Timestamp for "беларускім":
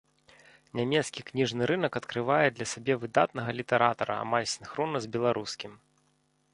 5.19-5.71